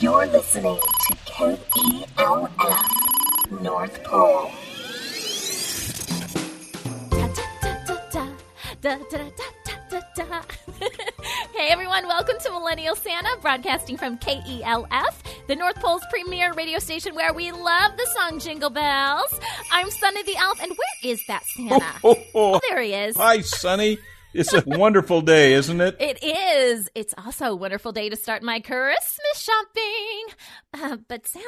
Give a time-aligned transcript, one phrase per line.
[0.00, 2.52] You're listening to KELF
[3.60, 4.46] North Pole.
[11.52, 15.14] hey everyone, welcome to Millennial Santa, broadcasting from KELF,
[15.48, 19.40] the North Pole's premier radio station where we love the song Jingle Bells.
[19.72, 21.84] I'm Sunny the Elf, and where is that Santa?
[22.04, 22.60] Oh, oh, oh.
[22.68, 23.16] there he is.
[23.16, 23.98] Hi, Sonny.
[24.34, 25.96] It's a wonderful day, isn't it?
[26.00, 26.88] It is.
[26.94, 30.26] It's also a wonderful day to start my Christmas shopping.
[30.74, 31.46] Uh, but Santa,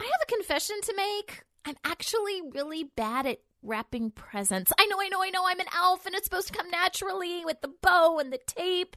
[0.00, 1.44] I have a confession to make.
[1.64, 4.72] I'm actually really bad at wrapping presents.
[4.78, 5.44] I know, I know, I know.
[5.46, 8.96] I'm an elf and it's supposed to come naturally with the bow and the tape.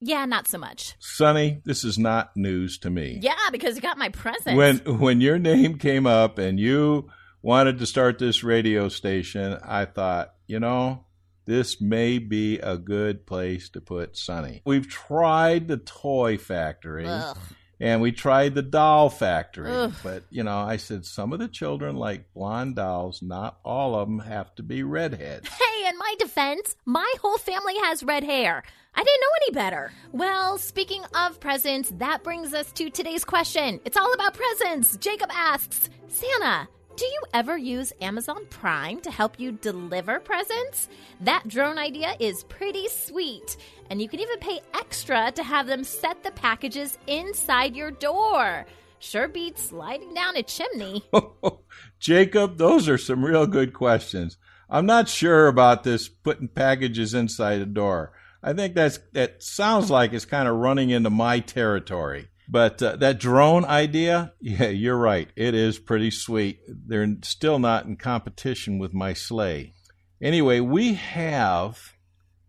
[0.00, 0.94] Yeah, not so much.
[0.98, 3.18] Sonny, this is not news to me.
[3.22, 4.56] Yeah, because you got my present.
[4.56, 7.08] When when your name came up and you
[7.42, 11.05] wanted to start this radio station, I thought, you know,
[11.46, 14.62] this may be a good place to put Sonny.
[14.64, 17.06] We've tried the toy factory.
[17.06, 17.38] Ugh.
[17.78, 19.92] And we tried the doll factory, Ugh.
[20.02, 23.20] but you know, I said some of the children like blonde dolls.
[23.20, 25.48] Not all of them have to be redheads.
[25.48, 28.62] Hey, in my defense, my whole family has red hair.
[28.94, 29.92] I didn't know any better.
[30.12, 33.78] Well, speaking of presents, that brings us to today's question.
[33.84, 34.96] It's all about presents.
[34.96, 40.88] Jacob asks Santa, do you ever use Amazon Prime to help you deliver presents?
[41.20, 43.58] That drone idea is pretty sweet.
[43.90, 48.64] And you can even pay extra to have them set the packages inside your door.
[48.98, 51.04] Sure beats sliding down a chimney.
[52.00, 54.38] Jacob, those are some real good questions.
[54.70, 58.12] I'm not sure about this putting packages inside a door.
[58.42, 62.28] I think that's that sounds like it's kind of running into my territory.
[62.48, 65.28] But uh, that drone idea, yeah, you're right.
[65.36, 66.60] It is pretty sweet.
[66.68, 69.72] They're still not in competition with my sleigh.
[70.20, 71.94] Anyway, we have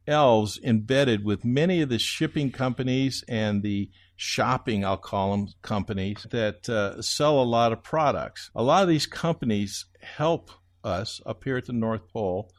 [0.08, 6.26] elves embedded with many of the shipping companies and the shopping, I'll call them, companies
[6.32, 8.50] that uh, sell a lot of products.
[8.56, 10.50] A lot of these companies help
[10.84, 12.52] us up here at the North Pole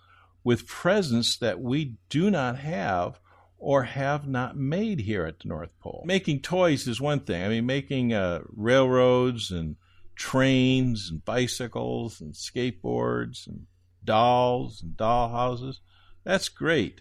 [0.44, 3.18] with presents that we do not have
[3.58, 6.02] or have not made here at the North Pole.
[6.06, 7.42] Making toys is one thing.
[7.42, 9.76] I mean, making uh, railroads and
[10.14, 13.66] trains and bicycles and skateboards and
[14.04, 15.80] dolls and doll houses,
[16.24, 17.00] that's great.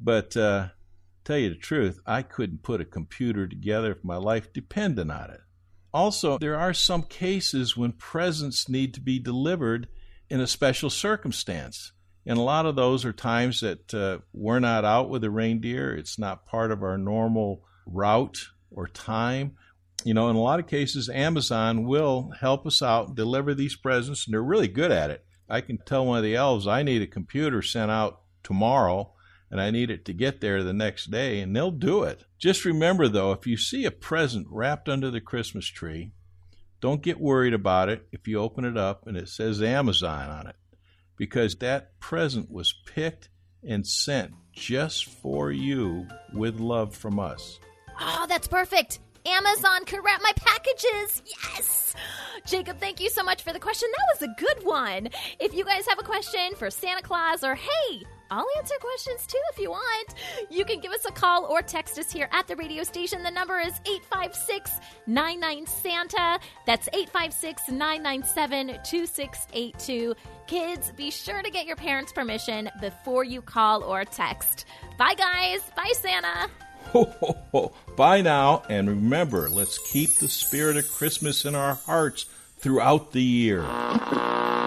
[0.00, 0.68] But uh,
[1.24, 5.30] tell you the truth, I couldn't put a computer together if my life depended on
[5.30, 5.40] it.
[5.92, 9.88] Also, there are some cases when presents need to be delivered
[10.30, 11.92] in a special circumstance.
[12.28, 15.94] And a lot of those are times that uh, we're not out with the reindeer.
[15.94, 19.56] It's not part of our normal route or time.
[20.04, 23.76] You know, in a lot of cases, Amazon will help us out and deliver these
[23.76, 25.24] presents, and they're really good at it.
[25.48, 29.14] I can tell one of the elves I need a computer sent out tomorrow,
[29.50, 32.24] and I need it to get there the next day, and they'll do it.
[32.36, 36.12] Just remember, though, if you see a present wrapped under the Christmas tree,
[36.82, 40.46] don't get worried about it if you open it up and it says Amazon on
[40.46, 40.56] it
[41.18, 43.28] because that present was picked
[43.66, 47.58] and sent just for you with love from us.
[48.00, 49.00] Oh, that's perfect.
[49.26, 51.22] Amazon could wrap my packages.
[51.26, 51.94] Yes.
[52.46, 53.88] Jacob, thank you so much for the question.
[53.96, 55.08] That was a good one.
[55.38, 59.40] If you guys have a question for Santa Claus or hey, I'll answer questions too
[59.52, 60.14] if you want.
[60.50, 63.22] You can give us a call or text us here at the radio station.
[63.22, 64.70] The number is 856
[65.06, 66.38] 99 Santa.
[66.66, 70.14] That's 856 997 2682.
[70.46, 74.66] Kids, be sure to get your parents' permission before you call or text.
[74.98, 75.60] Bye, guys.
[75.76, 76.50] Bye, Santa.
[76.92, 77.72] Ho, ho, ho.
[77.96, 82.24] Bye now, and remember, let's keep the spirit of Christmas in our hearts
[82.58, 83.62] throughout the year.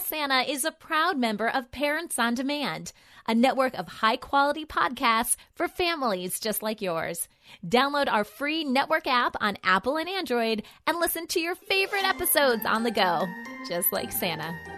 [0.00, 2.92] Santa is a proud member of Parents on Demand,
[3.26, 7.28] a network of high quality podcasts for families just like yours.
[7.66, 12.64] Download our free network app on Apple and Android and listen to your favorite episodes
[12.64, 13.26] on the go,
[13.68, 14.71] just like Santa.